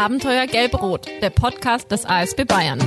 [0.00, 2.78] Abenteuer Gelb-Rot, der Podcast des ASB Bayern.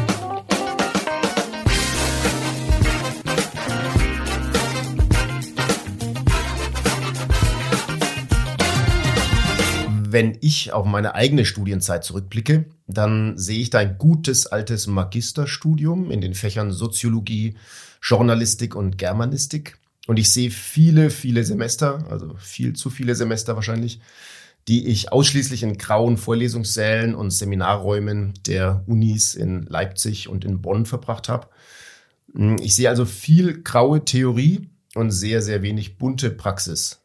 [10.09, 16.09] Wenn ich auf meine eigene Studienzeit zurückblicke, dann sehe ich da ein gutes altes Magisterstudium
[16.09, 17.57] in den Fächern Soziologie,
[18.01, 19.77] Journalistik und Germanistik.
[20.07, 23.99] Und ich sehe viele, viele Semester, also viel zu viele Semester wahrscheinlich,
[24.67, 30.85] die ich ausschließlich in grauen Vorlesungssälen und Seminarräumen der Unis in Leipzig und in Bonn
[30.85, 31.47] verbracht habe.
[32.61, 37.01] Ich sehe also viel graue Theorie und sehr, sehr wenig bunte Praxis.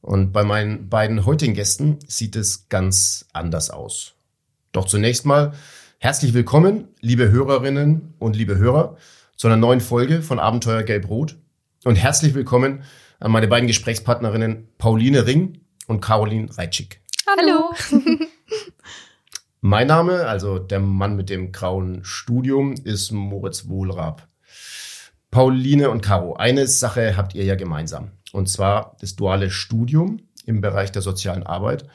[0.00, 4.14] Und bei meinen beiden heutigen Gästen sieht es ganz anders aus.
[4.72, 5.52] Doch zunächst mal
[5.98, 8.96] herzlich willkommen, liebe Hörerinnen und liebe Hörer,
[9.36, 11.36] zu einer neuen Folge von Abenteuer Gelb-Rot.
[11.84, 12.82] Und herzlich willkommen
[13.20, 17.00] an meine beiden Gesprächspartnerinnen Pauline Ring und Caroline Reitschik.
[17.26, 17.72] Hallo.
[19.60, 24.28] mein Name, also der Mann mit dem grauen Studium, ist Moritz Wohlrab.
[25.30, 28.12] Pauline und Caro, eine Sache habt ihr ja gemeinsam.
[28.32, 31.86] Und zwar das duale Studium im Bereich der sozialen Arbeit,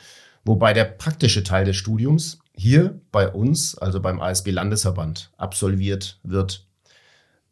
[0.43, 6.67] wobei der praktische Teil des Studiums hier bei uns, also beim ASB Landesverband, absolviert wird.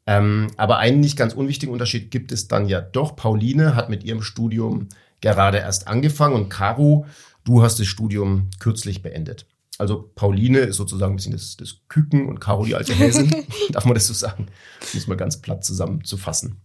[0.06, 3.16] Ähm, aber einen nicht ganz unwichtigen Unterschied gibt es dann ja doch.
[3.16, 4.90] Pauline hat mit ihrem Studium
[5.22, 7.06] gerade erst angefangen und Caro,
[7.44, 9.46] du hast das Studium kürzlich beendet.
[9.78, 13.34] Also Pauline ist sozusagen ein bisschen das, das Küken und Caro die alte Häsin.
[13.70, 14.48] Darf man das so sagen?
[14.94, 16.62] Muss mal ganz platt zusammenzufassen.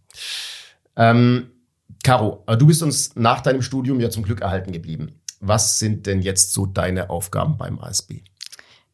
[0.96, 1.50] Ähm,
[2.02, 5.20] Caro, du bist uns nach deinem Studium ja zum Glück erhalten geblieben.
[5.40, 8.22] Was sind denn jetzt so deine Aufgaben beim ASB?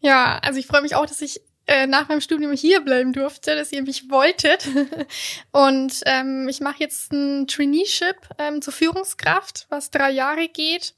[0.01, 3.55] Ja, also ich freue mich auch, dass ich äh, nach meinem Studium hier bleiben durfte,
[3.55, 4.69] dass ihr mich wolltet.
[5.53, 10.95] Und ähm, ich mache jetzt ein Traineeship ähm, zur Führungskraft, was drei Jahre geht.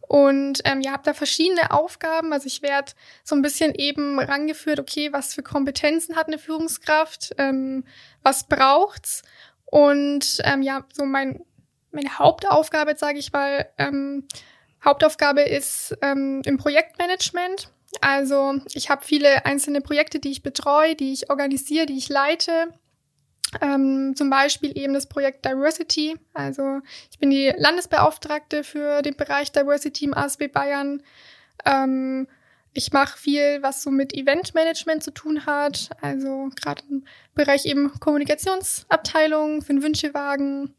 [0.00, 2.32] Und ähm, ja, habe da verschiedene Aufgaben.
[2.32, 2.92] Also ich werde
[3.24, 7.84] so ein bisschen eben rangeführt, okay, was für Kompetenzen hat eine Führungskraft, ähm,
[8.22, 9.22] was braucht's.
[9.66, 11.44] Und ähm, ja, so mein
[11.90, 14.26] meine Hauptaufgabe, sage ich mal, ähm,
[14.84, 17.70] Hauptaufgabe ist ähm, im Projektmanagement.
[18.00, 22.68] Also ich habe viele einzelne Projekte, die ich betreue, die ich organisiere, die ich leite.
[23.62, 26.16] Ähm, zum Beispiel eben das Projekt Diversity.
[26.34, 31.02] Also ich bin die Landesbeauftragte für den Bereich Diversity im ASB Bayern.
[31.64, 32.28] Ähm,
[32.74, 35.90] ich mache viel, was so mit Eventmanagement zu tun hat.
[36.02, 40.74] Also gerade im Bereich eben Kommunikationsabteilung für den Wünschewagen.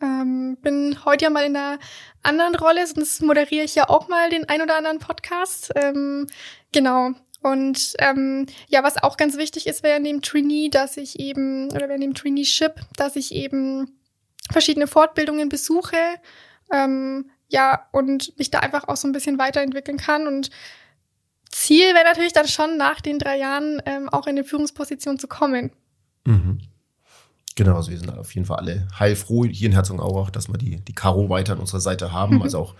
[0.00, 1.78] Ähm, bin heute ja mal in einer
[2.22, 5.72] anderen Rolle, sonst moderiere ich ja auch mal den ein oder anderen Podcast.
[5.74, 6.26] Ähm,
[6.72, 7.12] genau.
[7.42, 11.88] Und ähm, ja, was auch ganz wichtig ist während dem Trainee, dass ich eben, oder
[11.88, 13.98] während dem Traineeship, dass ich eben
[14.50, 15.96] verschiedene Fortbildungen besuche,
[16.72, 20.26] ähm, ja, und mich da einfach auch so ein bisschen weiterentwickeln kann.
[20.26, 20.50] Und
[21.50, 25.28] Ziel wäre natürlich dann schon nach den drei Jahren ähm, auch in eine Führungsposition zu
[25.28, 25.72] kommen.
[26.26, 26.60] Mhm.
[27.58, 30.76] Genau, also wir sind auf jeden Fall alle heilfroh hier in Herzogenaurach, dass wir die,
[30.76, 32.36] die Caro weiter an unserer Seite haben.
[32.36, 32.42] Mhm.
[32.42, 32.74] Also auch,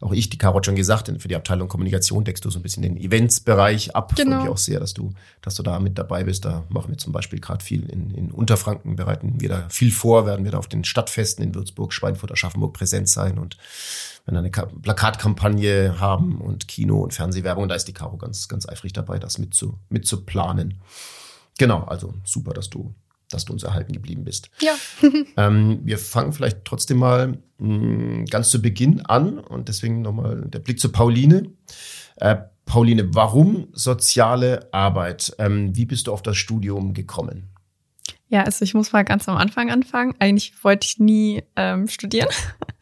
[0.00, 2.62] auch ich, die Caro hat schon gesagt, für die Abteilung Kommunikation deckst du so ein
[2.62, 4.16] bisschen den Eventsbereich ab.
[4.16, 4.32] Genau.
[4.32, 6.44] Freue mich auch sehr, dass du, dass du da mit dabei bist.
[6.44, 10.26] Da machen wir zum Beispiel gerade viel in, in Unterfranken, bereiten wir da viel vor,
[10.26, 13.56] werden wir da auf den Stadtfesten in Würzburg, Schweinfurt, Aschaffenburg präsent sein und
[14.26, 18.92] wenn eine Plakatkampagne haben und Kino- und Fernsehwerbung, da ist die Caro ganz, ganz eifrig
[18.94, 20.80] dabei, das mit zu, mit zu planen.
[21.56, 22.94] Genau, also super, dass du
[23.30, 24.50] dass du uns erhalten geblieben bist.
[24.60, 24.74] Ja.
[25.36, 30.42] ähm, wir fangen vielleicht trotzdem mal mh, mm, ganz zu Beginn an und deswegen nochmal
[30.46, 31.50] der Blick zu Pauline.
[32.16, 32.36] Äh,
[32.66, 35.34] Pauline, warum soziale Arbeit?
[35.38, 37.50] Ähm, wie bist du auf das Studium gekommen?
[38.28, 40.14] Ja, also ich muss mal ganz am Anfang anfangen.
[40.18, 42.28] Eigentlich wollte ich nie ähm, studieren,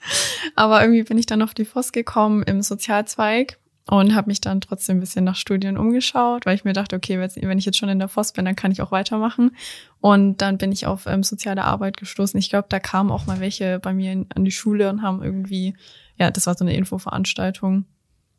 [0.55, 4.61] aber irgendwie bin ich dann auf die FOS gekommen im Sozialzweig und habe mich dann
[4.61, 7.89] trotzdem ein bisschen nach Studien umgeschaut, weil ich mir dachte, okay, wenn ich jetzt schon
[7.89, 9.57] in der FOS bin, dann kann ich auch weitermachen.
[10.01, 12.39] Und dann bin ich auf ähm, soziale Arbeit gestoßen.
[12.39, 15.23] Ich glaube, da kamen auch mal welche bei mir in, an die Schule und haben
[15.23, 15.75] irgendwie,
[16.17, 17.85] ja, das war so eine Infoveranstaltung,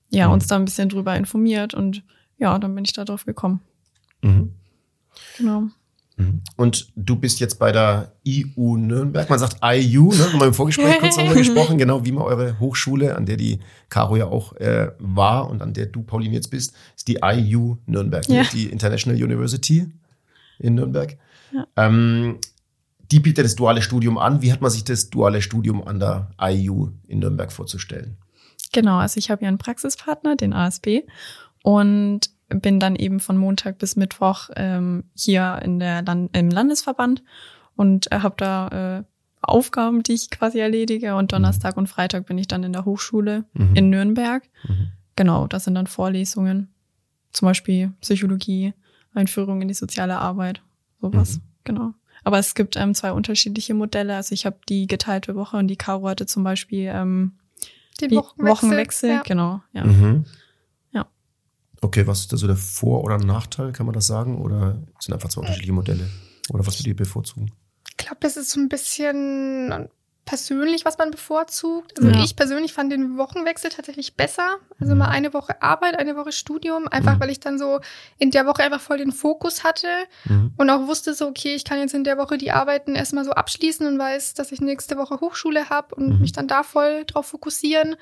[0.10, 0.34] ja, mhm.
[0.34, 2.04] uns da ein bisschen drüber informiert und
[2.38, 3.62] ja, dann bin ich da drauf gekommen.
[4.22, 4.54] Mhm.
[5.38, 5.68] Genau.
[6.18, 6.42] Mhm.
[6.58, 9.30] Und du bist jetzt bei der IU Nürnberg.
[9.30, 10.32] Man sagt IU, ne?
[10.32, 13.60] Haben wir im Vorgespräch kurz darüber gesprochen, genau wie man eure Hochschule, an der die
[13.90, 17.78] Caro ja auch äh, war und an der du, Pauline, jetzt bist, ist die IU
[17.86, 18.38] Nürnberg, ne?
[18.38, 18.44] ja.
[18.52, 19.92] die International University
[20.60, 21.18] in Nürnberg.
[21.52, 21.68] Ja.
[21.78, 22.40] Ähm,
[23.12, 24.42] die bietet das duale Studium an.
[24.42, 28.18] Wie hat man sich das duale Studium an der IU in Nürnberg vorzustellen?
[28.72, 31.02] Genau, also ich habe ja einen Praxispartner, den ASB.
[31.62, 37.24] Und bin dann eben von Montag bis Mittwoch ähm, hier in der Land im Landesverband
[37.76, 39.04] und äh, habe da äh,
[39.42, 41.16] Aufgaben, die ich quasi erledige.
[41.16, 43.76] Und Donnerstag und Freitag bin ich dann in der Hochschule mhm.
[43.76, 44.44] in Nürnberg.
[44.68, 44.92] Mhm.
[45.16, 46.70] genau, das sind dann Vorlesungen.
[47.32, 48.74] Zum Beispiel Psychologie,
[49.14, 50.62] Einführung in die soziale Arbeit,
[51.02, 51.38] sowas.
[51.38, 51.42] Mhm.
[51.66, 51.94] Genau.
[52.24, 54.16] Aber es gibt ähm, zwei unterschiedliche Modelle.
[54.16, 57.34] Also ich habe die geteilte Woche und die Caro hatte zum Beispiel ähm,
[58.00, 58.70] die Wochenwechsel.
[58.70, 59.10] Wochenwechsel.
[59.10, 59.22] Ja.
[59.24, 59.84] Genau, ja.
[59.84, 60.26] Mhm.
[60.26, 60.32] Ja.
[61.84, 64.42] Okay, was ist da so der Vor- oder Nachteil, kann man das sagen?
[64.42, 66.10] Oder sind einfach zwei unterschiedliche Modelle?
[66.50, 67.52] Oder was würdet ihr bevorzugen?
[67.90, 69.90] Ich glaube, das ist so ein bisschen
[70.26, 71.98] persönlich, was man bevorzugt.
[72.00, 72.24] Also Ja.
[72.24, 74.56] ich persönlich fand den Wochenwechsel tatsächlich besser.
[74.80, 75.00] Also Mhm.
[75.00, 77.20] mal eine Woche Arbeit, eine Woche Studium, einfach Mhm.
[77.20, 77.82] weil ich dann so
[78.18, 79.88] in der Woche einfach voll den Fokus hatte
[80.26, 80.54] Mhm.
[80.56, 83.32] und auch wusste so, okay, ich kann jetzt in der Woche die Arbeiten erstmal so
[83.32, 86.22] abschließen und weiß, dass ich nächste Woche Hochschule habe und Mhm.
[86.22, 87.98] mich dann da voll drauf fokussieren.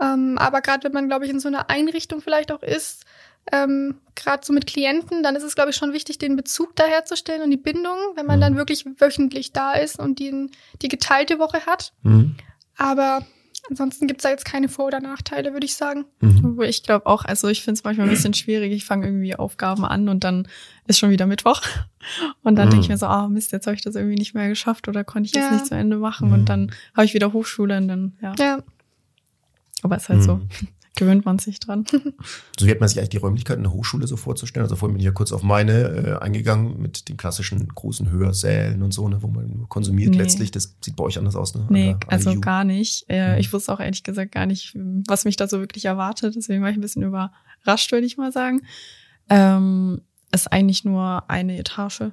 [0.00, 3.04] Ähm, aber gerade wenn man, glaube ich, in so einer Einrichtung vielleicht auch ist,
[3.52, 6.84] ähm, gerade so mit Klienten, dann ist es, glaube ich, schon wichtig, den Bezug da
[6.84, 8.42] herzustellen und die Bindung, wenn man Mhm.
[8.42, 10.50] dann wirklich wöchentlich da ist und die,
[10.82, 11.92] die geteilte Woche hat.
[12.02, 12.36] Mhm.
[12.78, 13.24] Aber
[13.68, 16.06] ansonsten gibt's da jetzt keine Vor- oder Nachteile, würde ich sagen.
[16.20, 16.56] Mhm.
[16.56, 18.72] Wo ich glaube auch, also ich finde es manchmal ein bisschen schwierig.
[18.72, 20.48] Ich fange irgendwie Aufgaben an und dann
[20.86, 21.60] ist schon wieder Mittwoch.
[22.42, 22.72] Und dann Mhm.
[22.72, 25.04] denke ich mir so, ah Mist, jetzt habe ich das irgendwie nicht mehr geschafft oder
[25.04, 25.50] konnte ich das Ja.
[25.52, 26.28] nicht zu Ende machen.
[26.28, 26.34] Mhm.
[26.34, 28.34] Und dann habe ich wieder Hochschule und dann, ja.
[28.38, 28.58] Ja,
[29.84, 30.48] Aber ist halt so, Mhm.
[30.96, 31.84] gewöhnt man sich dran.
[32.58, 34.62] So wie hat man sich eigentlich die Räumlichkeiten der Hochschule so vorzustellen?
[34.64, 38.80] Also vorhin bin ich ja kurz auf meine äh, eingegangen mit den klassischen großen Hörsälen
[38.82, 40.18] und so, ne, wo man nur konsumiert Nee.
[40.18, 40.50] letztlich.
[40.52, 41.62] Das sieht bei euch anders aus, ne?
[41.62, 42.40] An Nee, also IU.
[42.40, 43.04] gar nicht.
[43.08, 43.40] Äh, Mhm.
[43.40, 44.72] Ich wusste auch ehrlich gesagt gar nicht,
[45.08, 46.34] was mich da so wirklich erwartet.
[46.36, 48.62] Deswegen war ich ein bisschen überrascht, würde ich mal sagen.
[49.28, 50.00] Ähm,
[50.32, 52.10] ist eigentlich nur eine Etage,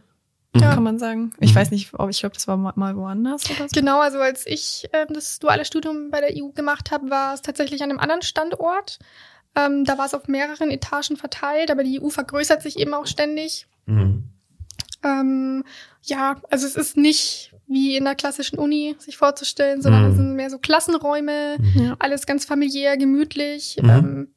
[0.53, 0.59] Mhm.
[0.61, 1.33] kann man sagen.
[1.39, 1.55] Ich Mhm.
[1.55, 3.73] weiß nicht, ob ich glaube, das war mal woanders oder so.
[3.73, 3.99] genau.
[4.01, 7.81] Also als ich ähm, das duale Studium bei der EU gemacht habe, war es tatsächlich
[7.83, 8.99] an einem anderen Standort.
[9.55, 13.05] Ähm, da war es auf mehreren Etagen verteilt, aber die EU vergrößert sich eben auch
[13.07, 13.67] ständig.
[13.85, 14.25] Mhm.
[15.03, 15.63] Ähm,
[16.03, 20.09] ja, also es ist nicht wie in der klassischen Uni sich vorzustellen, sondern Mhm.
[20.09, 21.81] es sind mehr so Klassenräume, Mhm.
[21.81, 21.95] Ja.
[21.99, 23.77] alles ganz familiär, gemütlich.
[23.81, 23.89] Mhm.
[23.89, 24.33] Ähm,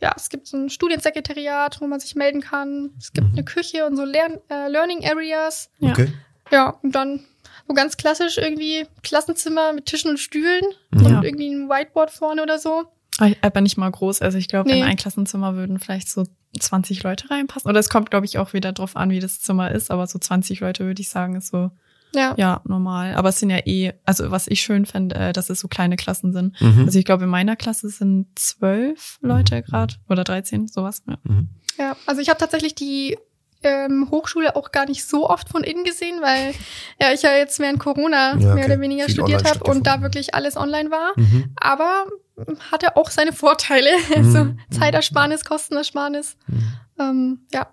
[0.00, 2.90] ja, es gibt so ein Studiensekretariat, wo man sich melden kann.
[2.98, 3.32] Es gibt Mhm.
[3.34, 5.70] eine Küche und so Lern äh, Learning Areas.
[5.78, 5.90] Ja.
[5.92, 6.12] Okay.
[6.50, 7.24] Ja, und dann
[7.68, 11.06] so ganz klassisch irgendwie Klassenzimmer mit Tischen und Stühlen Mhm.
[11.06, 12.84] und irgendwie ein Whiteboard vorne oder so.
[13.42, 14.22] Aber nicht mal groß.
[14.22, 14.78] Also ich glaube, Nee.
[14.80, 16.24] in ein Klassenzimmer würden vielleicht so
[16.58, 17.68] 20 Leute reinpassen.
[17.70, 19.90] Oder es kommt, glaube ich, auch wieder drauf an, wie das Zimmer ist.
[19.90, 21.70] Aber so 20 Leute würde ich sagen, ist so,
[22.14, 22.34] Ja.
[22.36, 23.14] ja, normal.
[23.14, 25.96] Aber es sind ja eh, also was ich schön finde, äh, dass es so kleine
[25.96, 26.60] Klassen sind.
[26.60, 26.84] Mhm.
[26.86, 29.62] Also ich glaube, in meiner Klasse sind zwölf Leute Mhm.
[29.62, 31.02] gerade oder 13, sowas.
[31.08, 31.16] Ja.
[31.24, 31.48] Mhm.
[31.78, 33.16] Ja, also ich habe tatsächlich die
[33.62, 36.54] ähm, Hochschule auch gar nicht so oft von innen gesehen, weil
[37.00, 38.64] ja ich ja jetzt während Corona Ja, mehr okay.
[38.64, 41.12] oder weniger Viel studiert habe und da wirklich alles online war.
[41.16, 41.52] Mhm.
[41.56, 42.06] Aber
[42.72, 43.90] hatte auch seine Vorteile.
[44.16, 44.24] Mhm.
[44.24, 46.36] Also Zeitersparnis, Kostenersparnis.
[46.46, 46.62] Mhm.
[46.98, 47.66] Ähm, ja.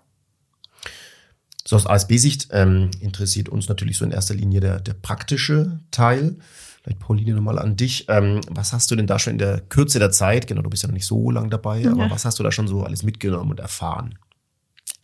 [1.68, 6.36] So aus ASB-Sicht ähm, interessiert uns natürlich so in erster Linie der, der praktische Teil.
[6.82, 8.06] Vielleicht Pauline nochmal an dich.
[8.08, 10.82] Ähm, was hast du denn da schon in der Kürze der Zeit, genau, du bist
[10.82, 11.92] ja noch nicht so lang dabei, Ja.
[11.92, 14.18] aber was hast du da schon so alles mitgenommen und erfahren?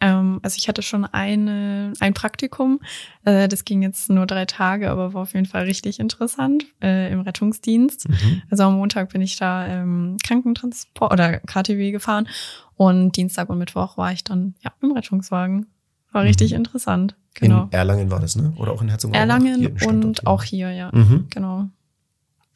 [0.01, 2.81] Ähm, also ich hatte schon eine, ein Praktikum.
[3.27, 7.13] Äh, das ging jetzt nur drei Tage, aber war auf jeden Fall richtig interessant äh,
[7.13, 8.09] im Rettungsdienst.
[8.09, 8.43] Mhm.
[8.49, 12.27] Also am Montag bin ich da ähm, Krankentransport oder KTW gefahren
[12.77, 15.67] und Dienstag und Mittwoch war ich dann ja im Rettungswagen.
[16.15, 16.29] War Mhm.
[16.29, 17.17] richtig interessant.
[17.35, 17.65] Genau.
[17.65, 18.53] In Erlangen war das, ne?
[18.57, 19.21] Oder auch in Herzogenaurach?
[19.21, 20.29] Erlangen Hier und hier.
[20.29, 20.91] auch hier, ja.
[20.95, 21.27] Mhm.
[21.29, 21.69] Genau.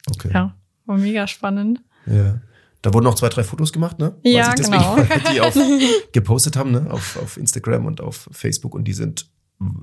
[0.09, 0.31] Okay.
[0.33, 1.81] Ja, war mega spannend.
[2.07, 2.39] Ja.
[2.81, 4.15] Da wurden noch zwei, drei Fotos gemacht, ne?
[4.23, 4.97] Weiß Ja, ich deswegen, genau.
[5.33, 5.57] Die auf,
[6.13, 6.87] gepostet haben, ne?
[6.89, 9.29] Auf, auf Instagram und auf Facebook und die sind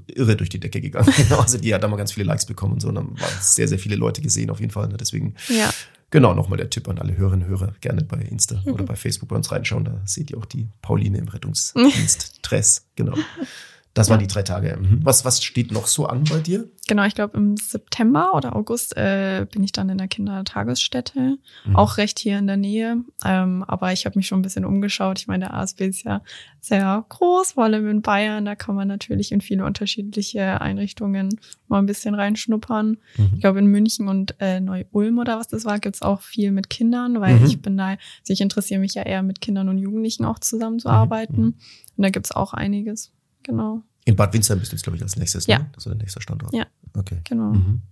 [0.07, 1.13] irre durch die Decke gegangen.
[1.15, 2.89] Genau, also die hat da mal ganz viele Likes bekommen und so.
[2.89, 4.89] Und dann waren sehr, sehr viele Leute gesehen auf jeden Fall.
[4.89, 4.97] Ne?
[4.97, 5.69] Deswegen, Ja.
[6.11, 7.75] Genau, nochmal der Tipp an alle Hörerinnen und Hörer.
[7.81, 8.73] Gerne bei Insta Mhm.
[8.73, 9.85] oder bei Facebook bei uns reinschauen.
[9.85, 12.43] Da seht ihr auch die Pauline im Rettungsdienst.
[12.43, 13.15] Tress, genau.
[13.97, 14.79] Das waren die drei Tage.
[14.81, 15.01] Mhm.
[15.03, 16.69] Was, was steht noch so an bei dir?
[16.87, 21.77] Genau, ich glaube im September oder August äh, bin ich dann in der Kindertagesstätte, Mhm.
[21.77, 23.03] auch recht hier in der Nähe.
[23.25, 25.19] Ähm, aber ich habe mich schon ein bisschen umgeschaut.
[25.19, 26.23] Ich meine, der ASB ist ja
[26.61, 28.45] sehr groß, vor allem in Bayern.
[28.45, 32.99] Da kann man natürlich in viele unterschiedliche Einrichtungen mal ein bisschen reinschnuppern.
[33.17, 33.31] Mhm.
[33.35, 36.71] Ich glaube, in München und äh, Neu-Ulm oder was das war, gibt's auch viel mit
[36.71, 37.47] Kindern, weil Mhm.
[37.47, 37.99] ich bin da, also
[38.33, 41.41] ich interessiere mich ja eher mit Kindern und Jugendlichen auch zusammenzuarbeiten.
[41.43, 41.55] Mhm.
[41.97, 43.13] Und da gibt's auch einiges.
[43.47, 45.59] Genau, In Bad Windsheim bist du jetzt, glaube ich, als nächstes, Ja.
[45.61, 45.71] ne?
[45.73, 46.53] Das ist der nächste Standort.
[46.55, 46.67] Ja.
[46.97, 47.21] Okay.
[47.25, 47.53] genau.
[47.53, 47.83] Mhm.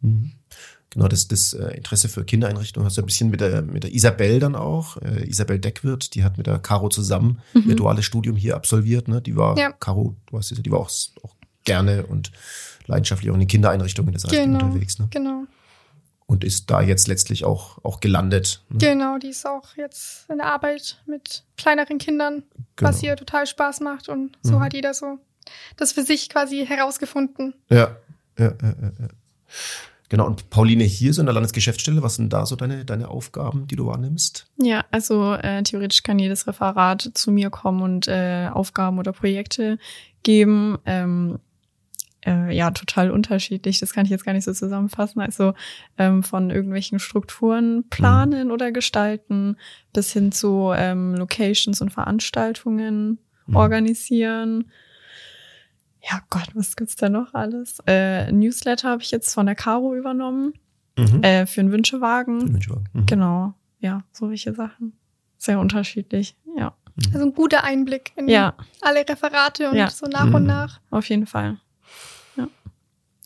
[0.00, 0.32] Mhm.
[0.90, 3.92] Genau, das, das äh, Interesse für Kindereinrichtungen hast du ein bisschen mit der, mit der
[3.94, 4.96] Isabel dann auch.
[4.98, 7.64] Äh, Isabel Deckwirt, die hat mit der Caro zusammen Mhm.
[7.70, 9.08] ihr duales Studium hier absolviert.
[9.08, 9.20] Ne?
[9.20, 9.72] Die war, Ja.
[9.72, 10.90] Caro, du hast die war auch,
[11.22, 12.30] auch gerne und
[12.86, 14.64] leidenschaftlich auch in den Kindereinrichtungen des Reichs Genau.
[14.64, 14.98] unterwegs.
[14.98, 15.08] Ne?
[15.10, 15.44] Genau.
[16.26, 18.64] Und ist da jetzt letztlich auch, auch gelandet.
[18.68, 18.78] Ne?
[18.78, 22.42] Genau, die ist auch jetzt in der Arbeit mit kleineren Kindern,
[22.74, 22.88] Genau.
[22.90, 24.08] was ihr total Spaß macht.
[24.08, 24.60] Und so Mhm.
[24.64, 25.18] hat jeder so
[25.76, 27.54] das für sich quasi herausgefunden.
[27.70, 27.96] Ja,
[28.38, 29.08] ja, ja, ja, ja.
[30.08, 33.66] Genau, und Pauline, hier so in der Landesgeschäftsstelle, was sind da so deine, deine Aufgaben,
[33.66, 34.46] die du wahrnimmst?
[34.60, 39.78] Ja, also äh, theoretisch kann jedes Referat zu mir kommen und äh, Aufgaben oder Projekte
[40.22, 40.78] geben.
[40.86, 41.38] Ähm,
[42.26, 43.78] äh, ja, total unterschiedlich.
[43.80, 45.20] Das kann ich jetzt gar nicht so zusammenfassen.
[45.20, 45.54] Also
[45.96, 48.52] ähm, von irgendwelchen Strukturen planen mhm.
[48.52, 49.56] oder gestalten
[49.92, 53.56] bis hin zu ähm, Locations und Veranstaltungen mhm.
[53.56, 54.64] organisieren
[56.10, 57.78] ja Gott, was gibt's da noch alles?
[57.86, 60.54] Äh, Newsletter habe ich jetzt von der Caro übernommen.
[60.98, 61.22] Mhm.
[61.22, 62.40] Äh, für einen Wünschewagen.
[62.40, 62.88] Für einen Wünschewagen.
[62.92, 63.06] Mhm.
[63.06, 63.54] Genau.
[63.80, 64.94] Ja, so welche Sachen.
[65.36, 66.74] Sehr unterschiedlich, ja.
[66.94, 67.14] Mhm.
[67.14, 68.54] Also ein guter Einblick in ja.
[68.80, 69.90] alle Referate und ja.
[69.90, 70.48] so nach und mhm.
[70.48, 70.80] nach.
[70.90, 71.58] Auf jeden Fall.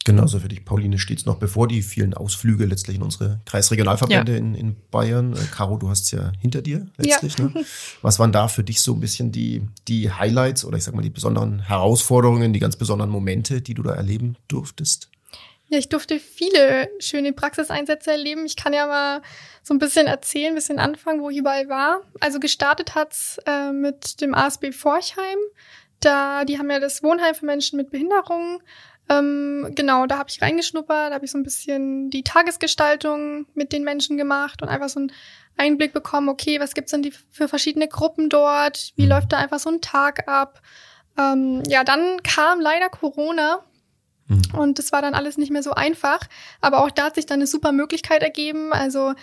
[0.04, 4.38] Genauso für dich, Pauline, steht's noch bevor die vielen Ausflüge letztlich in unsere Kreisregionalverbände ja.
[4.38, 5.34] in, in Bayern.
[5.34, 7.38] Äh, Caro, du hast es ja hinter dir letztlich.
[7.38, 7.44] Ja.
[7.44, 7.64] Ne?
[8.02, 11.02] Was waren da für dich so ein bisschen die, die Highlights oder ich sag mal
[11.02, 15.10] die besonderen Herausforderungen, die ganz besonderen Momente, die du da erleben durftest?
[15.68, 18.46] Ja, ich durfte viele schöne Praxiseinsätze erleben.
[18.46, 19.22] Ich kann ja mal
[19.62, 22.00] so ein bisschen erzählen, ein bisschen anfangen, wo ich überall war.
[22.18, 25.38] Also gestartet hat's äh, mit dem ASB Forchheim.
[26.00, 28.60] Da, die haben ja das Wohnheim für Menschen mit Behinderungen
[29.10, 33.72] ähm, genau, da habe ich reingeschnuppert, da habe ich so ein bisschen die Tagesgestaltung mit
[33.72, 35.12] den Menschen gemacht und einfach so einen
[35.56, 38.92] Einblick bekommen, okay, was gibt's denn die für verschiedene Gruppen dort?
[38.94, 39.10] Wie mhm.
[39.10, 40.62] läuft da einfach so ein Tag ab?
[41.18, 43.64] Ähm, ja, dann kam leider Corona
[44.28, 44.42] mhm.
[44.56, 46.20] und das war dann alles nicht mehr so einfach.
[46.60, 48.72] Aber auch da hat sich dann eine super Möglichkeit ergeben.
[48.72, 49.14] Also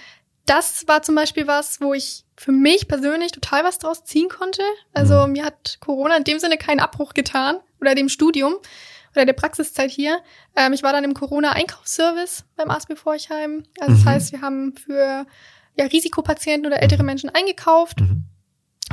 [0.46, 4.64] das war zum Beispiel was, wo ich für mich persönlich total was draus ziehen konnte.
[4.94, 5.32] Also mhm.
[5.32, 8.58] mir hat Corona in dem Sinne keinen Abbruch getan oder dem Studium
[9.18, 10.20] oder der Praxiszeit hier.
[10.56, 13.64] Ähm, ich war dann im Corona-Einkaufsservice beim ASB Forchheim.
[13.80, 14.10] Also das mhm.
[14.10, 15.26] heißt, wir haben für
[15.76, 17.08] ja, Risikopatienten oder ältere mhm.
[17.08, 18.00] Menschen eingekauft.
[18.00, 18.24] Mhm.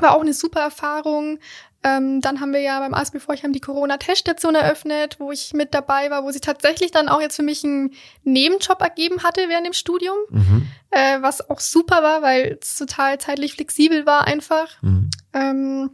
[0.00, 1.38] War auch eine super Erfahrung.
[1.84, 6.10] Ähm, dann haben wir ja beim ASB Forchheim die Corona-Teststation eröffnet, wo ich mit dabei
[6.10, 9.74] war, wo sie tatsächlich dann auch jetzt für mich einen Nebenjob ergeben hatte während dem
[9.74, 10.66] Studium, mhm.
[10.90, 14.82] äh, was auch super war, weil es total zeitlich flexibel war einfach.
[14.82, 15.10] Mhm.
[15.34, 15.90] Ähm,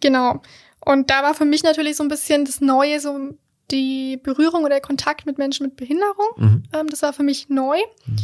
[0.00, 0.40] genau.
[0.86, 3.36] Und da war für mich natürlich so ein bisschen das Neue, so
[3.72, 6.28] die Berührung oder der Kontakt mit Menschen mit Behinderung.
[6.36, 6.62] Mhm.
[6.72, 7.76] Ähm, das war für mich neu.
[8.06, 8.16] Mhm.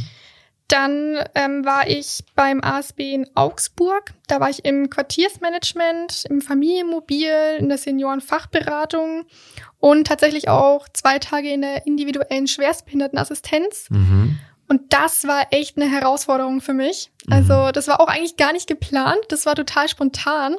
[0.69, 4.15] Dann ähm, war ich beim ASB in Augsburg.
[4.29, 9.25] Da war ich im Quartiersmanagement, im Familienmobil, in der Seniorenfachberatung
[9.81, 13.91] und tatsächlich auch zwei Tage in der individuellen Schwerstbehindertenassistenz.
[13.91, 14.39] Mhm.
[14.69, 17.11] Und das war echt eine Herausforderung für mich.
[17.29, 17.73] Also mhm.
[17.73, 19.21] das war auch eigentlich gar nicht geplant.
[19.31, 20.57] Das war total spontan.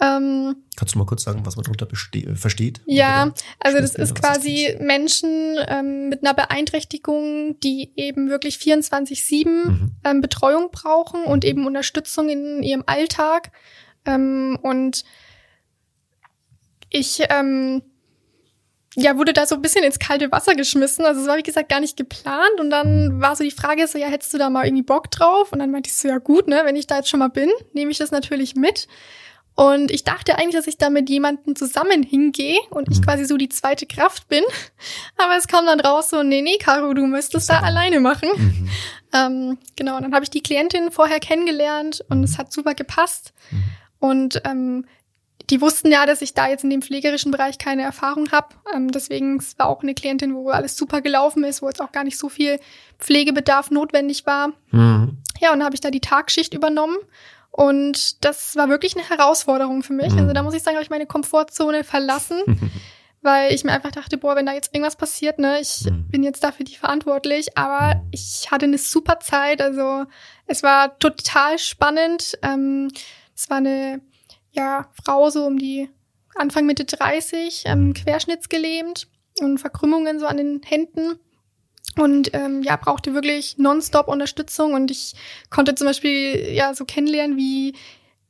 [0.00, 1.86] Ähm, Kannst du mal kurz sagen, was man darunter
[2.34, 2.80] versteht?
[2.86, 9.90] Ja, also das ist quasi Menschen ähm, mit einer Beeinträchtigung, die eben wirklich 24-7 mhm.
[10.04, 13.52] ähm, Betreuung brauchen und eben Unterstützung in ihrem Alltag.
[14.06, 15.04] Ähm, und
[16.88, 17.82] ich ähm,
[18.96, 21.04] ja, wurde da so ein bisschen ins kalte Wasser geschmissen.
[21.04, 22.58] Also es war, wie gesagt, gar nicht geplant.
[22.58, 23.20] Und dann mhm.
[23.20, 25.52] war so die Frage so, ja, hättest du da mal irgendwie Bock drauf?
[25.52, 27.50] Und dann meinte ich so, ja gut, ne, wenn ich da jetzt schon mal bin,
[27.72, 28.88] nehme ich das natürlich mit.
[29.54, 33.04] Und ich dachte eigentlich, dass ich da mit jemandem zusammen hingehe und ich mhm.
[33.04, 34.42] quasi so die zweite Kraft bin.
[35.18, 38.30] Aber es kam dann raus so, nee, nee, Caro, du müsstest da alleine machen.
[38.36, 38.68] Mhm.
[39.12, 43.32] Ähm, genau, und dann habe ich die Klientin vorher kennengelernt und es hat super gepasst.
[43.50, 43.62] Mhm.
[43.98, 44.86] Und ähm,
[45.50, 48.54] die wussten ja, dass ich da jetzt in dem pflegerischen Bereich keine Erfahrung habe.
[48.72, 51.92] Ähm, deswegen es war auch eine Klientin, wo alles super gelaufen ist, wo jetzt auch
[51.92, 52.60] gar nicht so viel
[52.98, 54.52] Pflegebedarf notwendig war.
[54.70, 55.18] Mhm.
[55.40, 56.96] Ja, und dann habe ich da die Tagschicht übernommen
[57.50, 60.12] und das war wirklich eine Herausforderung für mich.
[60.12, 60.20] Mhm.
[60.20, 62.40] Also da muss ich sagen, habe ich meine Komfortzone verlassen,
[63.22, 66.08] weil ich mir einfach dachte, boah, wenn da jetzt irgendwas passiert, ne, ich mhm.
[66.08, 67.58] bin jetzt dafür die verantwortlich.
[67.58, 68.08] Aber mhm.
[68.12, 69.60] ich hatte eine super Zeit.
[69.60, 70.04] Also
[70.46, 72.38] es war total spannend.
[72.42, 72.88] Ähm,
[73.34, 74.00] es war eine
[74.52, 75.88] ja, Frau so um die
[76.36, 77.94] Anfang Mitte 30, ähm, mhm.
[77.94, 79.08] querschnittsgelähmt
[79.40, 81.18] und Verkrümmungen so an den Händen
[81.98, 85.14] und ähm, ja, brauchte wirklich nonstop Unterstützung und ich
[85.50, 87.74] konnte zum Beispiel ja so kennenlernen, wie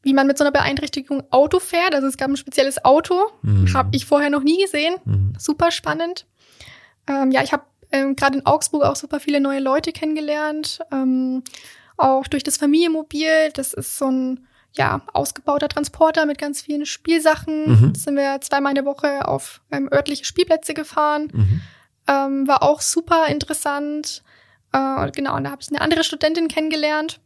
[0.03, 1.95] wie man mit so einer Beeinträchtigung Auto fährt.
[1.95, 3.73] Also es gab ein spezielles Auto, mhm.
[3.75, 4.95] habe ich vorher noch nie gesehen.
[5.05, 5.35] Mhm.
[5.39, 6.27] Super spannend.
[7.07, 10.81] Ähm, ja, ich habe ähm, gerade in Augsburg auch super viele neue Leute kennengelernt.
[10.91, 11.43] Ähm,
[11.97, 13.51] auch durch das Familienmobil.
[13.53, 17.71] Das ist so ein ja ausgebauter Transporter mit ganz vielen Spielsachen.
[17.71, 17.93] Mhm.
[17.93, 21.29] Da sind wir zweimal in der Woche auf ähm, örtliche Spielplätze gefahren.
[21.33, 21.61] Mhm.
[22.11, 24.23] Ähm, war auch super interessant.
[24.73, 27.21] Äh, genau, und da habe ich eine andere Studentin kennengelernt.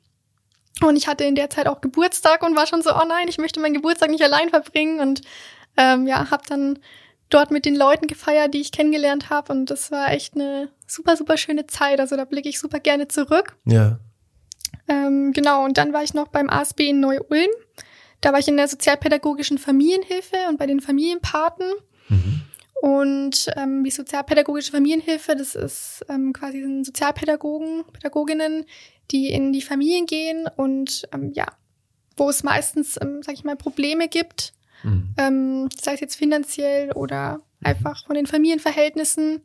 [0.82, 3.38] Und ich hatte in der Zeit auch Geburtstag und war schon so, oh nein, ich
[3.38, 5.00] möchte meinen Geburtstag nicht allein verbringen.
[5.00, 5.22] Und
[5.76, 6.78] ähm, ja, habe dann
[7.30, 9.52] dort mit den Leuten gefeiert, die ich kennengelernt habe.
[9.52, 12.00] Und das war echt eine super, super schöne Zeit.
[12.00, 13.56] Also da blicke ich super gerne zurück.
[13.64, 13.98] Ja.
[14.86, 17.48] Ähm, genau, und dann war ich noch beim ASB in Neu-Ulm.
[18.20, 21.66] Da war ich in der sozialpädagogischen Familienhilfe und bei den Familienpaten.
[22.08, 22.42] Mhm.
[22.80, 28.66] Und ähm, die sozialpädagogische Familienhilfe, das ist ähm, quasi sind Sozialpädagogen, Pädagoginnen,
[29.10, 31.46] die in die Familien gehen und ähm, ja,
[32.16, 34.52] wo es meistens, ähm, sag ich mal, Probleme gibt,
[34.84, 35.14] Mhm.
[35.16, 39.40] ähm, sei es jetzt finanziell oder einfach von den Familienverhältnissen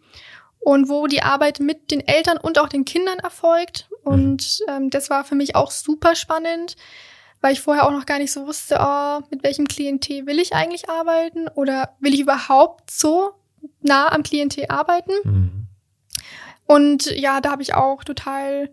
[0.59, 3.89] und wo die Arbeit mit den Eltern und auch den Kindern erfolgt.
[4.03, 6.75] Und ähm, das war für mich auch super spannend,
[7.41, 10.53] weil ich vorher auch noch gar nicht so wusste, oh, mit welchem Klientel will ich
[10.53, 13.31] eigentlich arbeiten oder will ich überhaupt so
[13.81, 15.13] nah am Klientel arbeiten.
[15.23, 15.67] Mhm.
[16.65, 18.69] Und ja, da habe ich auch total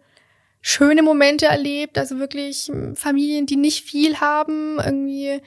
[0.61, 1.97] schöne Momente erlebt.
[1.97, 5.41] Also wirklich m, Familien, die nicht viel haben, irgendwie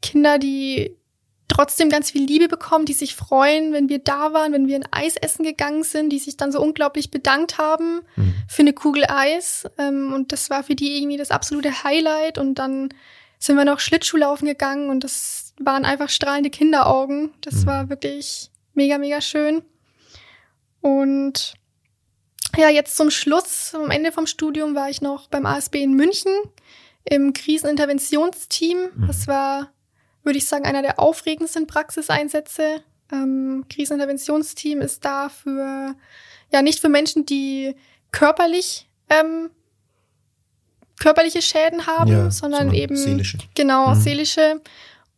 [0.00, 0.96] Kinder, die
[1.48, 4.88] trotzdem ganz viel Liebe bekommen, die sich freuen, wenn wir da waren, wenn wir ein
[4.90, 8.34] Eis essen gegangen sind, die sich dann so unglaublich bedankt haben Mhm.
[8.48, 9.66] für eine Kugel Eis.
[9.78, 12.38] Ähm, und das war für die irgendwie das absolute Highlight.
[12.38, 12.88] Und dann
[13.38, 17.32] sind wir noch Schlittschuhlaufen gegangen und das waren einfach strahlende Kinderaugen.
[17.42, 17.66] Das Mhm.
[17.66, 19.62] war wirklich mega, mega schön.
[20.80, 21.54] Und
[22.56, 26.32] ja, jetzt zum Schluss, am Ende vom Studium war ich noch beim ASB in München
[27.04, 28.78] im Kriseninterventionsteam.
[28.94, 29.06] Mhm.
[29.06, 29.72] Das war,
[30.24, 32.82] würde ich sagen, einer der aufregendsten Praxiseinsätze.
[33.12, 35.94] Ähm, Kriseninterventionsteam ist da für,
[36.50, 37.74] ja, nicht für Menschen, die
[38.10, 39.50] körperlich, ähm,
[40.98, 43.38] körperliche Schäden haben, Ja, sondern, eben seelische.
[43.54, 44.00] Genau, Mhm.
[44.00, 44.60] seelische.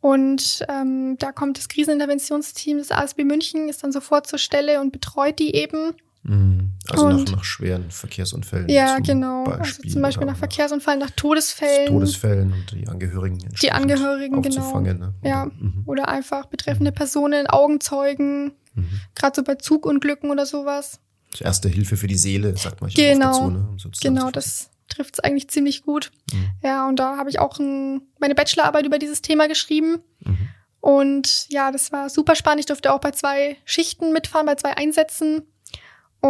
[0.01, 4.91] Und ähm, da kommt das Kriseninterventionsteam des ASB München, ist dann sofort zur Stelle und
[4.91, 5.93] betreut die eben.
[6.23, 6.73] Mhm.
[6.89, 8.67] Also nach, Und- nach schweren Verkehrsunfällen.
[8.69, 9.43] Ja, zum genau.
[9.45, 14.41] Beispiel, also zum Beispiel oder nach Verkehrsunfallen, nach Todesfällen Todesfällen und die Angehörigen Die Angehörigen,
[14.41, 14.57] genau.
[14.59, 14.99] aufzufangen.
[14.99, 15.13] Ne?
[15.23, 15.45] Ja.
[15.45, 15.83] Mhm.
[15.85, 18.89] oder einfach betreffende Personen, Augenzeugen, Mhm.
[19.15, 20.99] gerade so bei Zugunglücken oder sowas.
[21.31, 23.25] Das Erste Hilfe für die Seele, sagt man Genau.
[23.31, 23.49] dazu.
[23.49, 23.67] Ne?
[23.71, 26.11] Um so Genau, das trifft es eigentlich ziemlich gut.
[26.33, 26.49] Mhm.
[26.63, 29.99] Ja, und da habe ich auch ein, meine Bachelorarbeit über dieses Thema geschrieben.
[30.23, 30.37] Mhm.
[30.79, 32.61] Und ja, das war super spannend.
[32.61, 35.41] Ich durfte auch bei zwei Schichten mitfahren, bei zwei Einsätzen.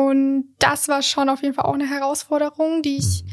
[0.05, 3.29] Und das war schon auf jeden Fall auch eine Herausforderung, die ich Mhm.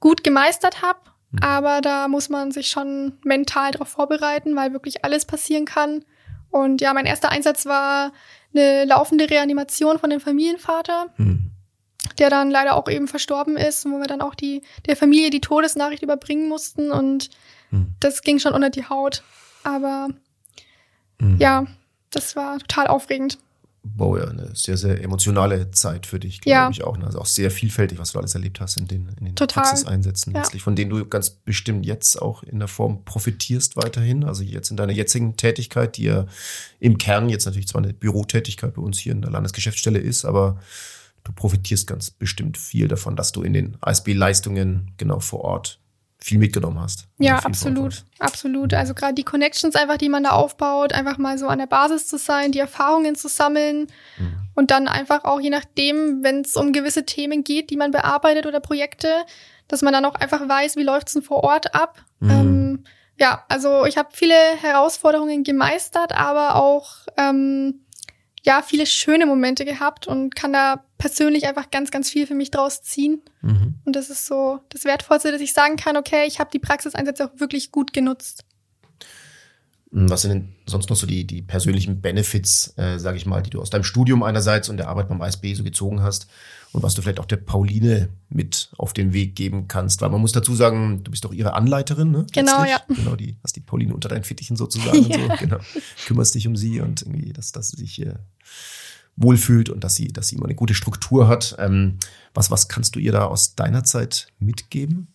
[0.00, 0.98] gut gemeistert habe.
[1.30, 1.38] Mhm.
[1.42, 6.04] Aber da muss man sich schon mental darauf vorbereiten, weil wirklich alles passieren kann.
[6.50, 8.12] Und ja, mein erster Einsatz war
[8.54, 11.50] eine laufende Reanimation von dem Familienvater, Mhm.
[12.18, 15.30] der dann leider auch eben verstorben ist und wo wir dann auch die, der Familie
[15.30, 16.90] die Todesnachricht überbringen mussten.
[16.90, 17.28] Und
[17.70, 17.94] Mhm.
[18.00, 19.22] das ging schon unter die Haut.
[19.62, 20.08] Aber
[21.20, 21.36] Mhm.
[21.38, 21.66] ja,
[22.10, 23.38] das war total aufregend.
[23.82, 26.70] Wow, ja, eine sehr, sehr emotionale Zeit für dich, glaube Ja.
[26.70, 26.98] ich auch.
[26.98, 27.06] ne?
[27.06, 29.62] Also auch sehr vielfältig, was du alles erlebt hast in den, in den Total.
[29.64, 30.40] Praxiseinsätzen Ja.
[30.40, 34.24] letztlich, von denen du ganz bestimmt jetzt auch in der Form profitierst weiterhin.
[34.24, 36.26] Also jetzt in deiner jetzigen Tätigkeit, die ja
[36.80, 40.60] im Kern jetzt natürlich zwar eine Bürotätigkeit bei uns hier in der Landesgeschäftsstelle ist, aber
[41.24, 45.80] du profitierst ganz bestimmt viel davon, dass du in den ASB-Leistungen genau vor Ort
[46.20, 47.06] viel mitgenommen hast.
[47.18, 48.74] Ja, Also absolut, absolut.
[48.74, 52.08] Also gerade die Connections einfach, die man da aufbaut, einfach mal so an der Basis
[52.08, 53.86] zu sein, die Erfahrungen zu sammeln
[54.18, 54.36] Mhm.
[54.54, 58.46] und dann einfach auch je nachdem, wenn es um gewisse Themen geht, die man bearbeitet
[58.46, 59.08] oder Projekte,
[59.68, 62.02] dass man dann auch einfach weiß, wie läuft's denn vor Ort ab.
[62.20, 62.30] Mhm.
[62.30, 62.84] Ähm,
[63.20, 67.84] ja, also ich habe viele Herausforderungen gemeistert, aber auch ähm,
[68.44, 72.50] ja viele schöne Momente gehabt und kann da persönlich einfach ganz, ganz viel für mich
[72.50, 73.22] draus ziehen.
[73.42, 73.74] Mhm.
[73.84, 77.26] Und das ist so das Wertvollste, dass ich sagen kann, okay, ich habe die Praxiseinsätze
[77.26, 78.44] auch wirklich gut genutzt.
[79.90, 83.50] Was sind denn sonst noch so die, die persönlichen Benefits, äh, sage ich mal, die
[83.50, 86.28] du aus deinem Studium einerseits und der Arbeit beim ASB so gezogen hast
[86.78, 90.00] und was du vielleicht auch der Pauline mit auf den Weg geben kannst?
[90.00, 92.26] Weil man muss dazu sagen, du bist doch ihre Anleiterin, ne?
[92.32, 92.70] Genau, Letztlich.
[92.70, 92.94] ja.
[93.02, 94.98] Genau, die hast die Pauline unter deinen Fittichen sozusagen.
[94.98, 95.18] und Ja.
[95.28, 95.58] So, genau.
[96.06, 98.14] Kümmerst dich um sie und irgendwie, dass, dass sie sich äh,
[99.16, 101.56] wohlfühlt und dass sie, dass sie immer eine gute Struktur hat.
[101.58, 101.98] Ähm,
[102.34, 105.08] was, was kannst du ihr da aus deiner Zeit mitgeben?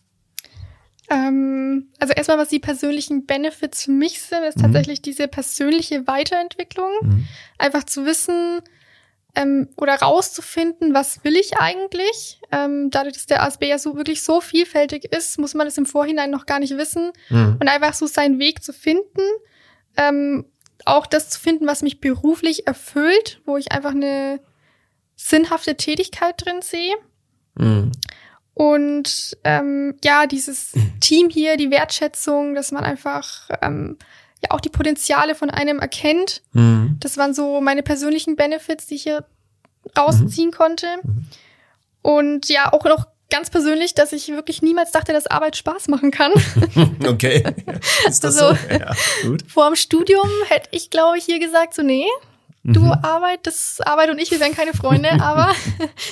[1.09, 4.61] Ähm, also erstmal, was die persönlichen Benefits für mich sind, ist Mhm.
[4.63, 6.89] tatsächlich diese persönliche Weiterentwicklung.
[7.01, 7.27] Mhm.
[7.57, 8.61] Einfach zu wissen
[9.35, 12.39] ähm, oder rauszufinden, was will ich eigentlich.
[12.51, 15.85] Ähm, dadurch, dass der ASB ja so wirklich so vielfältig ist, muss man es im
[15.85, 17.11] Vorhinein noch gar nicht wissen.
[17.29, 17.57] Mhm.
[17.59, 19.21] und einfach so seinen Weg zu finden.
[19.97, 20.45] Ähm,
[20.85, 24.39] auch das zu finden, was mich beruflich erfüllt, wo ich einfach eine
[25.15, 26.93] sinnhafte Tätigkeit drin sehe.
[27.55, 27.91] Mhm.
[28.53, 33.97] Und ähm, ja, dieses Team hier, die Wertschätzung, dass man einfach ähm,
[34.43, 36.41] ja auch die Potenziale von einem erkennt.
[36.53, 36.97] Mhm.
[36.99, 39.25] Das waren so meine persönlichen Benefits, die ich hier
[39.97, 40.87] rausziehen konnte.
[41.03, 41.25] Mhm.
[42.01, 46.11] Und ja, auch noch ganz persönlich, dass ich wirklich niemals dachte, dass Arbeit Spaß machen
[46.11, 46.31] kann.
[47.07, 47.43] Okay.
[48.07, 48.73] Ist das Also- so?
[48.73, 48.91] Ja,
[49.23, 49.43] gut.
[49.51, 52.05] Vor dem Studium hätte ich, glaube ich, hier gesagt, so, nee,
[52.63, 52.91] du Mhm.
[53.01, 55.53] Arbeit, das Arbeit und ich, wir wären keine Freunde, aber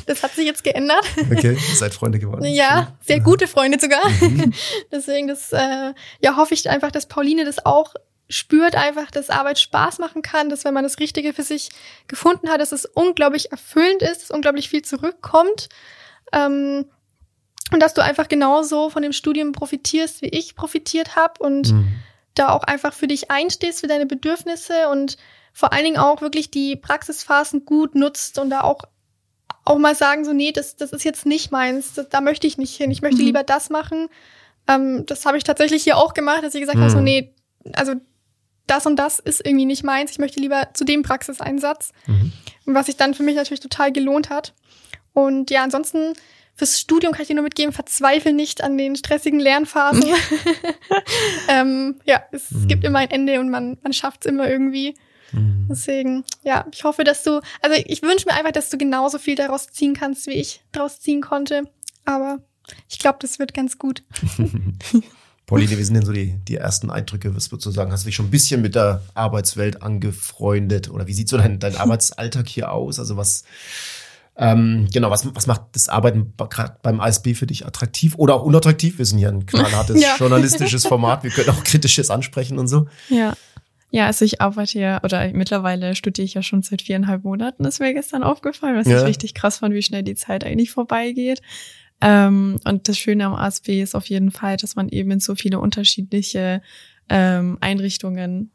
[0.06, 1.04] das hat sich jetzt geändert.
[1.32, 2.44] Okay, ihr seid Freunde geworden.
[2.46, 3.24] Ja, sehr Ja.
[3.24, 4.08] gute Freunde sogar.
[4.20, 4.52] Mhm.
[4.92, 7.94] Deswegen, das, äh, ja, hoffe ich einfach, dass Pauline das auch
[8.32, 11.70] spürt einfach, dass Arbeit Spaß machen kann, dass wenn man das Richtige für sich
[12.08, 15.70] gefunden hat, dass es unglaublich erfüllend ist, dass unglaublich viel zurückkommt.
[16.32, 16.86] Ähm,
[17.72, 22.00] und dass du einfach genauso von dem Studium profitierst, wie ich profitiert habe und mhm.
[22.36, 25.18] da auch einfach für dich einstehst, für deine Bedürfnisse und
[25.54, 28.84] vor allen Dingen auch wirklich die Praxisphasen gut nutzt und da auch
[29.64, 32.58] auch mal sagen, so, nee, das, das ist jetzt nicht meins, das, da möchte ich
[32.58, 33.28] nicht hin, ich möchte mhm.
[33.28, 34.10] lieber das machen.
[34.68, 36.84] Ähm, das habe ich tatsächlich hier auch gemacht, dass ich gesagt mhm.
[36.84, 37.36] habe, so, nee,
[37.74, 37.94] also
[38.68, 41.92] das und das ist irgendwie nicht meins, ich möchte lieber zu dem Praxiseinsatz.
[42.08, 42.32] Mhm.
[42.66, 44.54] Was sich dann für mich natürlich total gelohnt hat.
[45.14, 46.14] Und ja, ansonsten
[46.54, 50.04] fürs Studium kann ich dir nur mitgeben, verzweifle nicht an den stressigen Lernphasen.
[51.48, 52.68] ähm, ja, es mhm.
[52.68, 54.96] gibt immer ein Ende und man, man schafft es immer irgendwie.
[55.32, 55.68] Mhm.
[55.70, 59.36] Deswegen, ja, ich hoffe, dass du, also ich wünsche mir einfach, dass du genauso viel
[59.36, 61.64] daraus ziehen kannst, wie ich daraus ziehen konnte.
[62.06, 62.40] Aber
[62.90, 64.04] ich glaube, das wird ganz gut.
[65.52, 67.36] Pauline, wie sind denn so die, die ersten Eindrücke?
[67.36, 67.92] Was würdest du sagen?
[67.92, 70.90] Hast du dich schon ein bisschen mit der Arbeitswelt angefreundet?
[70.90, 73.00] Oder wie sieht so dein, dein Arbeitsalltag hier aus?
[73.00, 73.44] Also was,
[74.38, 78.44] ähm, genau, was, was macht das Arbeiten gerade beim ASB für dich attraktiv oder auch
[78.44, 78.98] unattraktiv?
[78.98, 80.16] Wir sind ja ein knallhartes ja.
[80.18, 81.24] journalistisches Format.
[81.24, 82.88] Wir können auch Kritisches ansprechen und so.
[83.10, 83.34] Ja.
[83.94, 87.82] Ja, also ich arbeite ja, oder mittlerweile studiere ich ja schon seit viereinhalb Monaten, ist
[87.82, 89.02] mir gestern aufgefallen, was ja.
[89.02, 91.42] ich richtig krass fand, wie schnell die Zeit eigentlich vorbeigeht.
[92.02, 95.36] Ähm, und das Schöne am ASB ist auf jeden Fall, dass man eben in so
[95.36, 96.62] viele unterschiedliche
[97.10, 98.52] ähm, Einrichtungen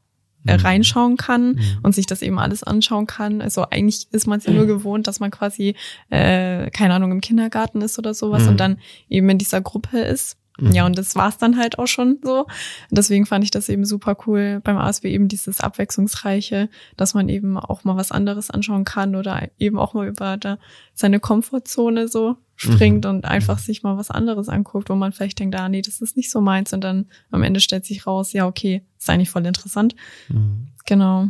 [0.46, 0.64] äh, mhm.
[0.64, 1.78] reinschauen kann mhm.
[1.82, 3.40] und sich das eben alles anschauen kann.
[3.40, 5.74] Also eigentlich ist man es ja nur gewohnt, dass man quasi,
[6.11, 8.48] äh, keine Ahnung, im Kindergarten ist oder sowas mhm.
[8.50, 8.78] und dann
[9.09, 10.37] eben in dieser Gruppe ist.
[10.59, 10.73] Mhm.
[10.73, 12.47] Ja, und das war's dann halt auch schon so.
[12.90, 17.57] Deswegen fand ich das eben super cool beim ASW eben dieses Abwechslungsreiche, dass man eben
[17.59, 20.59] auch mal was anderes anschauen kann oder eben auch mal über da
[20.95, 23.11] seine Komfortzone so springt mhm.
[23.11, 26.16] und einfach sich mal was anderes anguckt, wo man vielleicht denkt, ah nee, das ist
[26.16, 29.45] nicht so meins und dann am Ende stellt sich raus, ja okay, ist eigentlich voll
[29.47, 29.95] interessant.
[30.29, 30.69] Mhm.
[30.87, 31.29] Genau.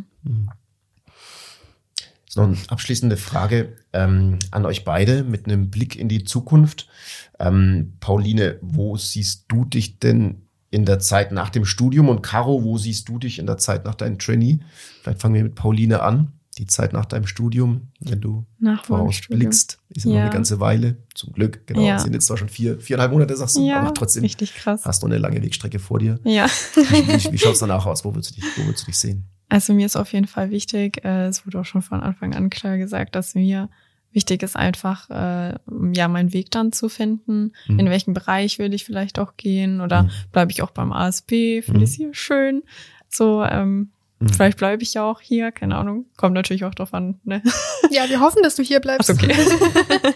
[2.37, 6.89] Noch eine abschließende Frage ähm, an euch beide mit einem Blick in die Zukunft.
[7.39, 12.09] Ähm, Pauline, wo siehst du dich denn in der Zeit nach dem Studium?
[12.09, 14.61] Und Caro, wo siehst du dich in der Zeit nach deinem Trainee?
[15.03, 16.33] Vielleicht fangen wir mit Pauline an.
[16.59, 18.47] Die Zeit nach deinem Studium, wenn du
[18.85, 20.97] vorausblickst, ist ja, noch eine ganze Weile.
[21.15, 21.83] Zum Glück, genau.
[21.83, 21.99] Ja.
[21.99, 24.87] Sind jetzt zwar schon vier, viereinhalb Monate, sagst du, ja, aber trotzdem richtig krass.
[24.87, 26.19] hast du eine lange Wegstrecke vor dir.
[26.25, 26.47] Ja.
[26.75, 28.07] Wie, wie, wie schaut es danach aus?
[28.07, 29.29] Wo willst du dich, wo willst du dich sehen?
[29.49, 32.51] Also mir ist auf jeden Fall wichtig, äh, es wurde auch schon von Anfang an
[32.51, 33.69] klar gesagt, dass mir
[34.17, 35.57] Wichtig ist einfach, äh,
[35.93, 37.53] ja, meinen Weg dann zu finden.
[37.67, 37.81] Mhm.
[37.81, 40.11] In welchen Bereich will ich vielleicht auch gehen oder mhm.
[40.33, 41.63] bleibe ich auch beim ASP?
[41.63, 41.83] Finde mhm.
[41.83, 42.63] ich hier schön?
[43.11, 44.29] So, ähm, mhm.
[44.31, 46.07] vielleicht bleibe ich ja auch hier, keine Ahnung.
[46.17, 47.21] Kommt natürlich auch drauf an.
[47.25, 47.43] Ne?
[47.91, 49.11] Ja, wir hoffen, dass du hier bleibst.
[49.11, 49.35] Ach, okay.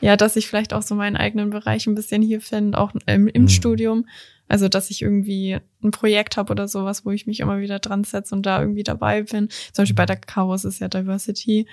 [0.00, 3.28] ja, dass ich vielleicht auch so meinen eigenen Bereich ein bisschen hier finde, auch im,
[3.28, 3.48] im mhm.
[3.48, 4.06] Studium.
[4.48, 8.04] Also, dass ich irgendwie ein Projekt habe oder sowas, wo ich mich immer wieder dran
[8.04, 9.48] setze und da irgendwie dabei bin.
[9.72, 11.66] Zum Beispiel bei der Chaos ist ja Diversity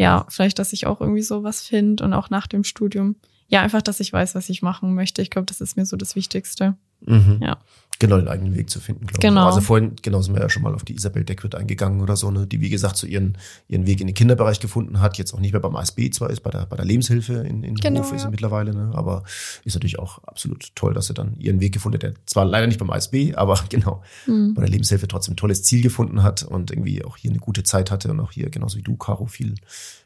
[0.00, 3.16] ja, vielleicht, dass ich auch irgendwie sowas finde und auch nach dem Studium.
[3.48, 5.20] Ja, einfach, dass ich weiß, was ich machen möchte.
[5.20, 6.74] Ich glaube, das ist mir so das Wichtigste.
[7.02, 7.38] Mhm.
[7.42, 7.58] Ja.
[8.00, 9.42] Genau, den eigenen Weg zu finden, glaube genau.
[9.42, 9.46] ich.
[9.48, 12.30] Also vorhin, genau, sind wir ja schon mal auf die Isabel Deckwitt eingegangen oder so,
[12.30, 13.36] ne, die, wie gesagt, so ihren,
[13.68, 16.40] ihren Weg in den Kinderbereich gefunden hat, jetzt auch nicht mehr beim ASB zwar ist,
[16.40, 18.26] bei der, bei der Lebenshilfe in, in genau, Hof ist ja.
[18.26, 19.22] sie mittlerweile, ne, aber
[19.64, 22.66] ist natürlich auch absolut toll, dass sie dann ihren Weg gefunden hat, der zwar leider
[22.66, 24.54] nicht beim ASB, aber genau, mhm.
[24.54, 27.64] bei der Lebenshilfe trotzdem ein tolles Ziel gefunden hat und irgendwie auch hier eine gute
[27.64, 29.56] Zeit hatte und auch hier, genauso wie du, Caro, viel,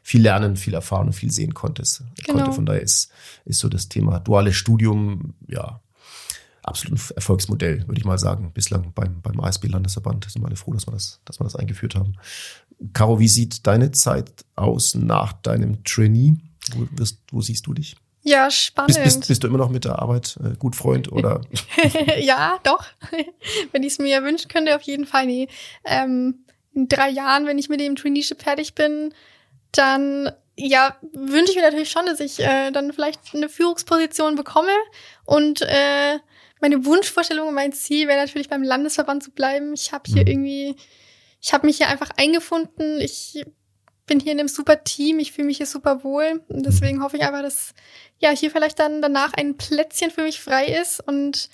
[0.03, 2.03] viel lernen, viel erfahren und viel sehen konntest.
[2.25, 2.39] Genau.
[2.39, 2.51] Konnte.
[2.51, 3.09] Von daher ist,
[3.45, 5.79] ist so das Thema duales Studium, ja,
[6.67, 10.29] absolut Erfolgsmodell, würde ich mal sagen, bislang beim, beim ASB-Landesverband.
[10.29, 12.13] Sind wir alle froh, dass wir das, dass wir das eingeführt haben.
[12.93, 16.35] Caro, wie sieht deine Zeit aus nach deinem Trainee?
[16.73, 17.95] Wo, wirst, wo siehst du dich?
[18.23, 18.87] Ja, spannend.
[18.87, 21.41] Bist, bist, bist du immer noch mit der Arbeit äh, gut Freund oder?
[22.19, 22.83] ja, doch.
[23.71, 25.27] wenn ich es mir wünschen könnte, auf jeden Fall.
[25.27, 25.47] Nee.
[25.83, 29.13] Ähm, in drei Jahren, wenn ich mit dem Traineeship fertig bin,
[29.71, 34.71] dann ja, wünsche ich mir natürlich schon, dass ich äh, dann vielleicht eine Führungsposition bekomme
[35.25, 36.19] und äh,
[36.61, 39.73] meine Wunschvorstellung und mein Ziel wäre natürlich beim Landesverband zu bleiben.
[39.73, 40.27] Ich habe hier mhm.
[40.27, 40.75] irgendwie,
[41.41, 42.99] ich habe mich hier einfach eingefunden.
[42.99, 43.45] Ich
[44.05, 45.19] bin hier in einem super Team.
[45.19, 46.43] Ich fühle mich hier super wohl.
[46.47, 47.73] Und deswegen hoffe ich einfach, dass
[48.19, 51.49] ja hier vielleicht dann danach ein Plätzchen für mich frei ist und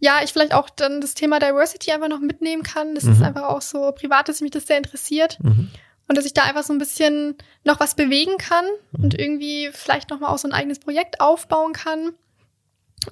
[0.00, 2.94] ja, ich vielleicht auch dann das Thema Diversity einfach noch mitnehmen kann.
[2.94, 3.12] Das mhm.
[3.12, 5.38] ist einfach auch so privat, dass mich das sehr interessiert.
[5.42, 5.70] Mhm.
[6.06, 9.04] Und dass ich da einfach so ein bisschen noch was bewegen kann mhm.
[9.04, 12.12] und irgendwie vielleicht noch mal auch so ein eigenes Projekt aufbauen kann.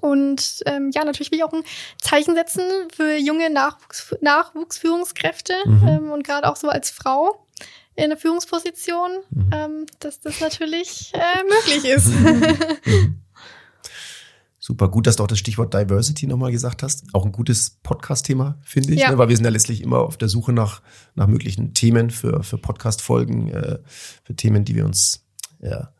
[0.00, 1.62] Und ähm, ja, natürlich will ich auch ein
[2.00, 2.62] Zeichen setzen
[2.94, 5.88] für junge Nachwuchs Nachwuchsführungskräfte mhm.
[5.88, 7.46] ähm, und gerade auch so als Frau
[7.94, 9.50] in der Führungsposition, mhm.
[9.52, 12.08] ähm, dass das natürlich äh, möglich ist.
[12.86, 13.22] Mhm.
[14.66, 17.04] Super gut, dass du auch das Stichwort Diversity nochmal gesagt hast.
[17.12, 19.12] Auch ein gutes Podcast-Thema, finde ich, Ja.
[19.12, 19.18] ne?
[19.18, 20.82] weil wir sind ja letztlich immer auf der Suche nach,
[21.14, 23.78] nach möglichen Themen für, für Podcast-Folgen, äh,
[24.24, 25.24] für Themen, die wir uns
[25.60, 25.92] ja,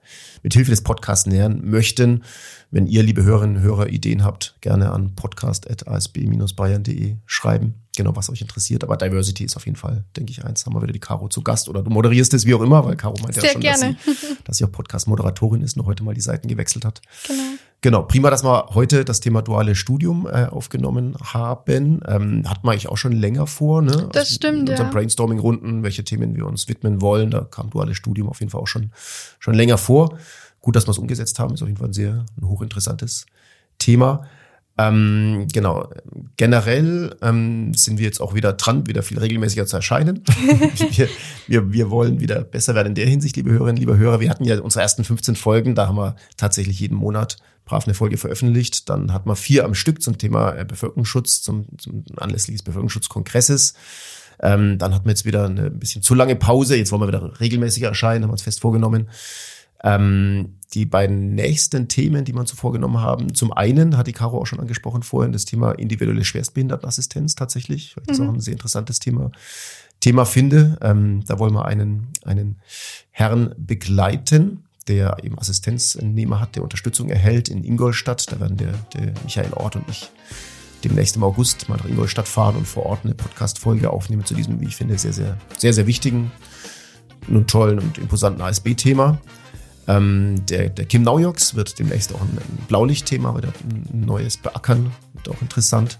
[0.43, 2.25] mit Hilfe des Podcasts nähern möchten.
[2.71, 7.86] Wenn ihr, liebe Hörerinnen und Hörer, Ideen habt, gerne an podcast.asb-bayern.de schreiben.
[7.97, 8.85] Genau, was euch interessiert.
[8.85, 10.65] Aber Diversity ist auf jeden Fall, denke ich, eins.
[10.67, 12.97] Haben wir wieder die Caro zu Gast oder du moderierst es wie auch immer, weil
[12.97, 13.97] Caro meint ja Sehr schon, gerne.
[14.05, 17.01] dass sie, dass sie auch Podcast-Moderatorin ist und heute mal die Seiten gewechselt hat.
[17.27, 17.43] Genau.
[17.83, 22.01] Genau, prima, dass wir heute das Thema duale Studium äh, aufgenommen haben.
[22.07, 24.09] Ähm, hat man eigentlich auch schon länger vor, ne?
[24.13, 24.93] Das stimmt, In unseren ja.
[24.93, 27.31] Brainstorming-Runden, welche Themen wir uns widmen wollen.
[27.31, 28.91] Da kam duales Studium auf jeden Fall auch schon,
[29.39, 30.19] schon länger vor.
[30.61, 33.27] Gut, dass wir es umgesetzt haben, ist auf jeden Fall ein sehr ein hochinteressantes
[33.79, 34.27] Thema.
[34.79, 35.91] Ähm, genau.
[36.37, 40.23] Generell ähm, sind wir jetzt auch wieder dran, wieder viel regelmäßiger zu erscheinen.
[40.91, 41.09] wir,
[41.47, 44.21] wir, wir wollen wieder besser werden in der Hinsicht, liebe Hörerinnen, liebe Hörer.
[44.21, 47.95] Wir hatten ja unsere ersten 15 Folgen, da haben wir tatsächlich jeden Monat brav eine
[47.95, 48.89] Folge veröffentlicht.
[48.89, 53.75] Dann hatten wir vier am Stück zum Thema äh, Bevölkerungsschutz, zum, zum anlässlich des Bevölkerungsschutzkongresses.
[54.41, 56.77] Ähm, dann hatten wir jetzt wieder eine ein bisschen zu lange Pause.
[56.77, 59.09] Jetzt wollen wir wieder regelmäßiger erscheinen, haben wir uns fest vorgenommen.
[59.85, 64.13] Ähm, die beiden nächsten Themen, die wir uns so vorgenommen haben, zum einen hat die
[64.13, 68.29] Caro auch schon angesprochen vorhin, das Thema individuelle Schwerstbehindertenassistenz tatsächlich, weil ich das Mhm.
[68.29, 69.31] auch ein sehr interessantes Thema,
[70.01, 70.77] Thema finde.
[70.83, 72.57] Ähm, da wollen wir einen, einen
[73.11, 78.31] Herrn begleiten, der eben Assistenznehmer hat, der Unterstützung erhält in Ingolstadt.
[78.31, 80.11] Da werden der, der Michael Ort und ich
[80.85, 84.61] demnächst im August mal nach Ingolstadt fahren und vor Ort eine Podcast-Folge aufnehmen zu diesem,
[84.61, 86.31] wie ich finde, sehr, sehr, sehr, sehr wichtigen
[87.29, 89.19] und tollen und imposanten ASB-Thema.
[89.89, 94.05] Ähm, der, der Kim Naujoks wird demnächst auch ein, ein Blaulicht-Thema, weil der hat ein
[94.05, 95.99] neues beackern, wird auch interessant.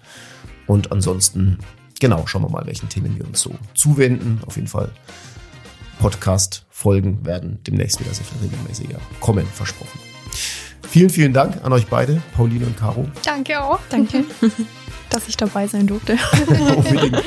[0.67, 1.59] Und ansonsten,
[2.01, 4.41] genau, schauen wir mal, welchen Themen wir uns so zuwenden.
[4.47, 4.91] Auf jeden Fall
[6.01, 10.01] Podcast-Folgen werden demnächst wieder sehr viel regelmäßiger kommen, versprochen.
[10.89, 13.07] Vielen, vielen Dank an euch beide, Pauline und Caro.
[13.25, 13.81] Danke auch.
[13.89, 14.25] Danke,
[15.11, 16.19] dass ich dabei sein durfte.
[16.77, 17.23] Unbedingt.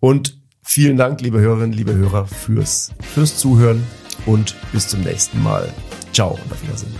[0.00, 3.84] Und vielen Dank, liebe Hörerinnen, liebe Hörer, fürs, fürs Zuhören
[4.28, 5.72] und bis zum nächsten Mal.
[6.12, 6.94] Ciao und auf Wiedersehen.